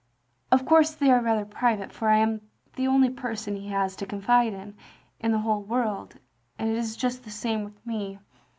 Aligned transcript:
"Of 0.51 0.65
course 0.65 0.95
they 0.95 1.11
are 1.11 1.21
rather 1.21 1.45
private, 1.45 1.91
for 1.91 2.07
I 2.09 2.17
am 2.17 2.41
the 2.75 2.87
only 2.87 3.11
person 3.11 3.55
he 3.55 3.67
has 3.67 3.95
to 3.97 4.07
confide 4.07 4.51
in, 4.51 4.75
in 5.19 5.31
the 5.31 5.37
whole 5.45 5.61
worid, 5.63 6.15
and 6.57 6.71
it 6.71 6.75
is 6.75 6.97
just 6.97 7.23
the 7.23 7.29
same 7.29 7.63
with 7.63 7.85
me. 7.85 8.17